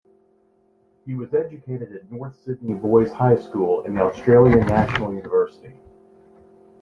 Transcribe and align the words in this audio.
He 1.05 1.13
was 1.13 1.31
educated 1.35 1.91
at 1.95 2.11
North 2.11 2.35
Sydney 2.43 2.73
Boys 2.73 3.11
High 3.11 3.35
School 3.35 3.83
and 3.85 3.95
the 3.95 4.01
Australian 4.01 4.61
National 4.65 5.13
University. 5.13 5.75